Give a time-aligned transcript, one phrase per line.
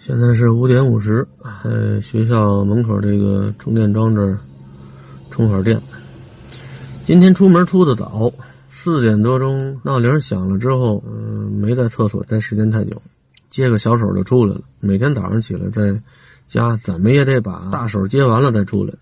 [0.00, 1.28] 现在是五点五十，
[1.62, 4.38] 在学校门口这个充电桩这儿
[5.30, 5.78] 充会儿电。
[7.04, 8.32] 今天出门出的早，
[8.66, 13.00] 四点多钟闹铃响了之后，嗯，没在厕所待时间太久，
[13.50, 14.62] 接个小手就出来了。
[14.80, 16.00] 每天早上起来在
[16.48, 18.94] 家怎么也得把大手接完了再出来。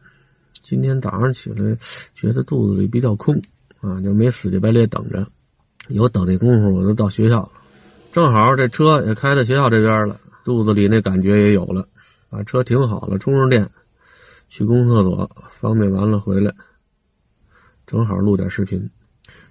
[0.52, 1.78] 今天早上起来
[2.16, 3.40] 觉得肚子里比较空
[3.80, 5.24] 啊，就没死乞白赖等着。
[5.86, 7.50] 有等的功夫，我就到学校了，
[8.10, 10.18] 正好这车也开到学校这边了。
[10.48, 11.86] 肚子里那感觉也有了，
[12.30, 13.68] 把车停好了，充上电，
[14.48, 16.50] 去公厕所方便完了回来，
[17.86, 18.88] 正好录点视频。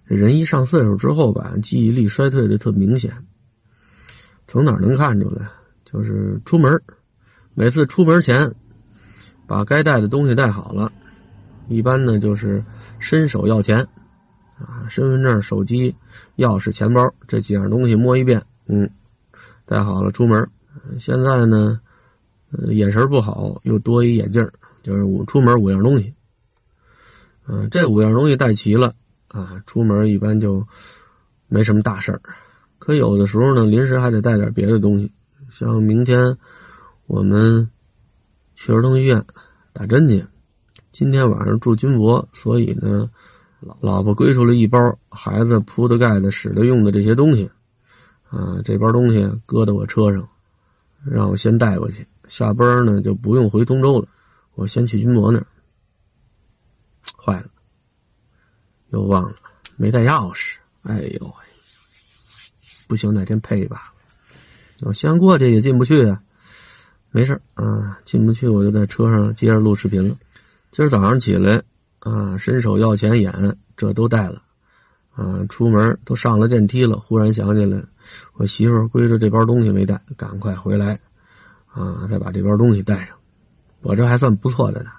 [0.07, 3.13] 这人一上岁数之后吧，记忆力衰退的特明显。
[4.47, 5.47] 从哪能看出来？
[5.85, 6.81] 就是出门，
[7.53, 8.51] 每次出门前
[9.45, 10.91] 把该带的东西带好了，
[11.67, 12.65] 一般呢就是
[12.97, 13.87] 伸手要钱，
[14.57, 15.95] 啊，身份证、手机、
[16.37, 18.89] 钥匙、钱包这几样东西摸一遍，嗯，
[19.67, 20.49] 带好了出门。
[20.99, 21.79] 现在呢，
[22.51, 24.47] 呃眼神不好，又多一眼镜
[24.81, 26.13] 就是我出门五样东西。
[27.47, 28.93] 嗯，这五样东西带齐了
[29.29, 30.65] 啊，出门一般就
[31.47, 32.21] 没什么大事儿。
[32.79, 35.11] 可有的时候呢，临时还得带点别的东西，
[35.49, 36.37] 像明天
[37.05, 37.69] 我们
[38.55, 39.23] 去儿童医院
[39.73, 40.25] 打针去，
[40.91, 43.09] 今天晚上住军博，所以呢，
[43.79, 47.49] 老婆归出了一包孩子铺的、盖的、使的、用的这些东西
[48.29, 50.27] 啊，这包东西搁在我车上。
[51.09, 54.07] 让我先带过去，下班呢就不用回通州了。
[54.55, 55.47] 我先去军博那儿。
[57.17, 57.47] 坏了，
[58.89, 59.35] 又忘了
[59.75, 60.55] 没带钥匙。
[60.83, 61.33] 哎呦喂，
[62.87, 63.93] 不行，哪天配一把。
[64.81, 66.21] 我先过去也进不去啊。
[67.11, 70.15] 没事啊，进不去我就在车上接着录视频了。
[70.71, 71.63] 今儿早上起来
[71.99, 74.41] 啊，伸手要钱眼这都带了
[75.17, 77.83] 啊，出门都上了电梯了，忽然想起来。
[78.35, 80.99] 我媳妇归着这包东西没带，赶快回来，
[81.73, 83.17] 啊，再把这包东西带上。
[83.81, 84.91] 我这还算不错的呢。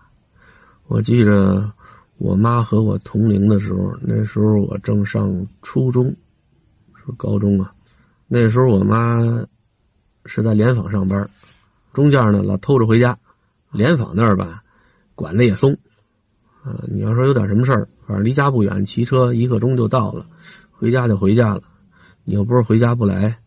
[0.88, 1.72] 我记着
[2.16, 6.12] 我妈和我同龄的时候，那时候我正上初中，
[6.96, 7.72] 是高中啊。
[8.26, 9.20] 那时候我妈
[10.24, 11.30] 是在联纺上班，
[11.92, 13.16] 中间呢老偷着回家。
[13.70, 14.62] 联纺那儿吧，
[15.14, 15.72] 管的也松，
[16.64, 20.24] 啊，你要说有点什么事儿，反正离家不远，骑车一刻钟就到了，
[20.70, 21.62] 回家就回家了。
[22.24, 23.38] 你又不是回家不来，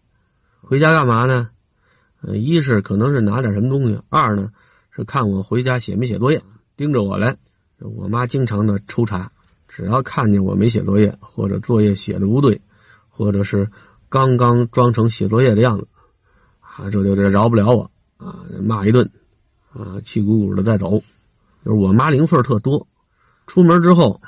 [0.62, 1.50] 回家干嘛呢？
[2.22, 4.52] 呃，一是可能是拿点什么东西，二呢
[4.92, 6.44] 是看我回家写没写作业，
[6.78, 7.36] 盯着我来。
[7.80, 9.32] 我妈经常的抽查，
[9.68, 12.62] 只要看见我没写作业，或者作业写的不对，
[13.10, 13.68] 或者是
[14.10, 15.88] 刚刚装成写作业的样子，
[16.60, 19.10] 啊，这就这饶不了我啊，骂一顿，
[19.74, 21.02] 啊，气鼓鼓的再走。
[21.66, 22.88] 就是我妈零碎特多，
[23.48, 24.22] 出门之后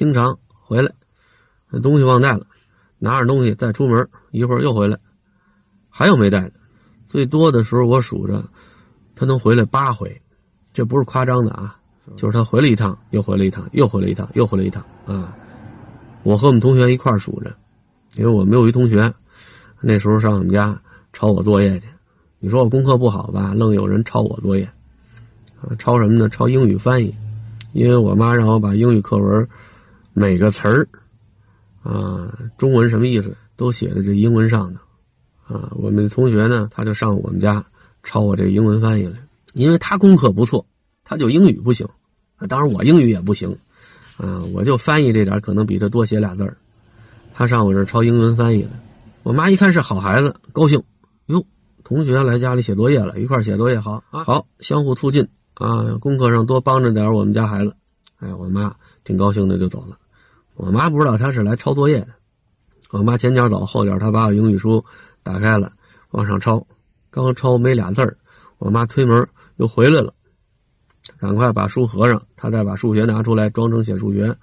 [0.00, 0.90] 经常回来，
[1.68, 2.46] 那东西忘带了。
[2.98, 4.98] 拿着东西再出门，一会儿又回来，
[5.90, 6.52] 还有没带的。
[7.06, 8.42] 最多的时候我数着，
[9.14, 10.18] 他能回来八回，
[10.72, 11.76] 这不是夸张的啊，
[12.16, 15.36] 就是他回来一趟，又回来一趟，又回来一趟，又回来一趟啊。
[16.22, 17.54] 我和我们同学一块数着，
[18.14, 19.12] 因为我们有一同学，
[19.82, 20.80] 那时候上我们家
[21.12, 21.86] 抄我作业去。
[22.38, 24.64] 你说我功课不好吧，愣有人抄我作业，
[25.60, 26.26] 啊，抄什么呢？
[26.30, 27.14] 抄英语翻译，
[27.74, 29.46] 因为我妈让我把英语课文
[30.12, 30.88] 每个词儿。
[31.82, 34.80] 啊，中文什么意思都写在这英文上的，
[35.46, 37.64] 啊，我们同学呢，他就上我们家
[38.02, 39.18] 抄我这英文翻译来，
[39.54, 40.66] 因为他功课不错，
[41.04, 41.88] 他就英语不行，
[42.36, 43.56] 啊，当然我英语也不行，
[44.18, 46.58] 啊，我就翻译这点可能比他多写俩字儿，
[47.32, 48.78] 他上我这抄英文翻译来，
[49.22, 50.82] 我妈一看是好孩子，高兴，
[51.28, 51.46] 哟，
[51.82, 57.74] 同学来家里写作业了，一块写作业好啊，好，相互促进啊，功课上多帮着点我们家孩子，
[58.20, 59.98] 哎，我妈挺高兴的就走了。
[60.54, 62.08] 我妈不知道她是来抄作业的。
[62.90, 64.84] 我妈前脚走，后脚她把我英语书
[65.22, 65.72] 打开了，
[66.10, 66.66] 往上抄。
[67.10, 68.16] 刚抄没俩字儿，
[68.58, 69.26] 我妈推门
[69.56, 70.12] 又回来了，
[71.18, 72.22] 赶快把书合上。
[72.36, 74.36] 她再把数学拿出来，装成写数学。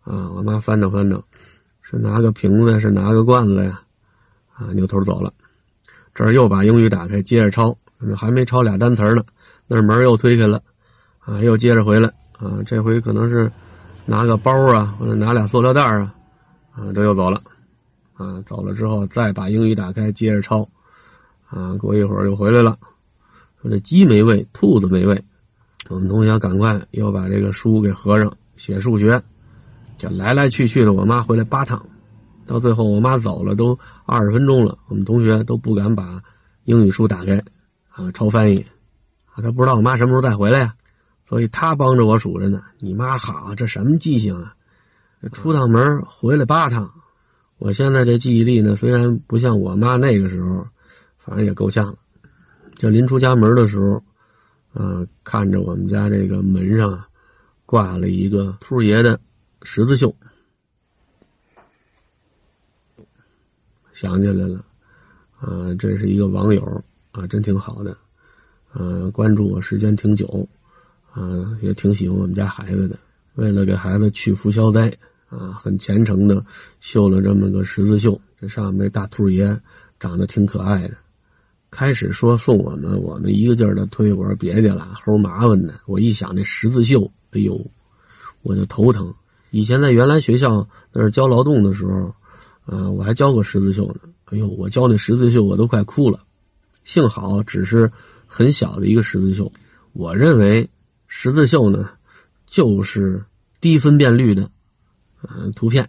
[0.00, 1.22] 啊，我妈翻腾翻腾，
[1.82, 3.82] 是拿个瓶子，是拿个罐子呀？
[4.54, 5.32] 啊，扭头走了。
[6.14, 7.76] 这儿又把英语打开，接着抄。
[8.16, 9.22] 还没抄俩单词呢，
[9.66, 10.62] 那门又推开了。
[11.20, 12.12] 啊，又接着回来。
[12.42, 13.50] 啊，这回可能是。
[14.04, 16.12] 拿个包啊，或者拿俩塑料袋啊，
[16.72, 17.40] 啊，这又走了，
[18.14, 20.68] 啊，走了之后再把英语打开，接着抄，
[21.48, 22.76] 啊，过一会儿又回来了，
[23.62, 25.24] 说这鸡没喂，兔子没喂，
[25.88, 29.22] 我们同学赶快又把这个书给合上，写数学，
[29.96, 31.86] 就来来去去的，我妈回来八趟，
[32.44, 36.20] 到最后我妈走了都二十分钟了，我们同学都不敢把
[36.64, 37.40] 英语书打开，
[37.88, 38.66] 啊，抄翻译，
[39.26, 40.74] 啊，他不知道我妈什么时候再回来呀。
[41.32, 42.62] 所以他帮着我数着呢。
[42.78, 44.54] 你妈好，这什么记性啊？
[45.32, 46.92] 出趟门回来八趟。
[47.56, 50.68] 我现在这记忆力呢，虽然不像我妈那个时候，
[51.16, 51.96] 反正也够呛了。
[52.74, 54.02] 这临出家门的时候，
[54.74, 57.02] 嗯，看着我们家这个门上
[57.64, 59.18] 挂了一个兔爷的
[59.62, 60.14] 十字绣，
[63.94, 64.62] 想起来了，
[65.40, 67.96] 啊，这是一个网友啊，真挺好的，
[68.74, 70.46] 嗯，关注我时间挺久，
[71.12, 72.98] 啊，也挺喜欢我们家孩子的，
[73.34, 74.92] 为了给孩子去福消灾。
[75.28, 76.44] 啊，很虔诚的
[76.78, 79.58] 绣了这么个十字绣，这上面这大兔爷
[79.98, 80.94] 长得挺可爱的。
[81.70, 85.72] 开始说送我们，我们一个劲儿的推，我说别介了，齁麻烦的。
[85.86, 87.66] 我一想这十字绣，哎呦，
[88.42, 89.14] 我就头疼。
[89.50, 92.14] 以前在原来学校那儿教劳动的时候，
[92.66, 94.00] 嗯，我还教过十字绣呢。
[94.26, 96.20] 哎呦，我教那十字绣我都快哭了。
[96.84, 97.90] 幸好只是
[98.26, 99.50] 很小的一个十字绣。
[99.94, 100.68] 我认为
[101.14, 101.90] 十字绣呢，
[102.46, 103.22] 就是
[103.60, 104.50] 低分辨率的。
[105.28, 105.86] 嗯，图片，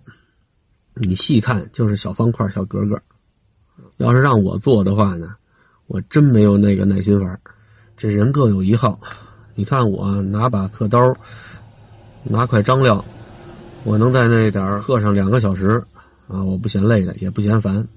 [0.95, 3.01] 你细看就是小方块、小格格。
[3.97, 5.33] 要是让我做的话呢，
[5.87, 7.39] 我真没有那个耐心玩
[7.95, 8.99] 这人各有一好，
[9.55, 10.99] 你看我拿把刻刀，
[12.23, 13.03] 拿块张料，
[13.85, 15.81] 我能在那点刻上两个小时
[16.27, 17.87] 啊，我不嫌累的，也不嫌烦。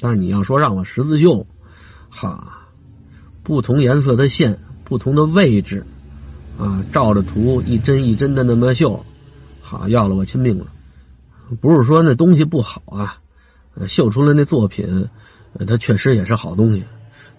[0.00, 1.46] 但是你要说让我十字绣，
[2.10, 2.66] 哈，
[3.44, 5.86] 不同颜色的线，不同的位置，
[6.58, 9.04] 啊，照着图一针一针的那么绣。
[9.60, 10.66] 好，要了我亲命了。
[11.60, 13.18] 不是说那东西不好啊，
[13.86, 15.08] 绣出来那作品，
[15.66, 16.84] 它确实也是好东西，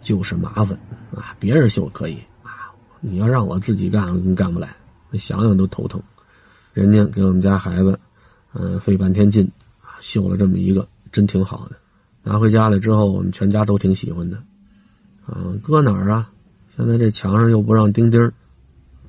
[0.01, 0.79] 就是麻烦
[1.15, 1.35] 啊。
[1.39, 2.71] 别人绣可以啊，
[3.01, 4.75] 你要让我自己干，干不来，
[5.13, 6.01] 想想都头疼。
[6.73, 7.99] 人家给我们家孩子，
[8.53, 9.49] 嗯，费半天劲
[9.81, 11.75] 啊，绣了这么一个，真挺好的。
[12.23, 14.37] 拿回家来之后，我们全家都挺喜欢的。
[15.25, 16.29] 啊，搁哪儿啊？
[16.75, 18.31] 现在这墙上又不让钉钉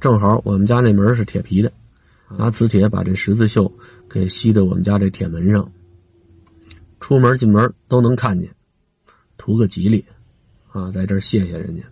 [0.00, 1.72] 正好我们家那门是铁皮的。
[2.36, 3.72] 拿磁铁把这十字绣
[4.06, 5.72] 给吸到我们家这铁门上，
[7.00, 8.54] 出门进门都能看见，
[9.38, 10.04] 图个吉利，
[10.70, 11.82] 啊，在这儿谢谢人家。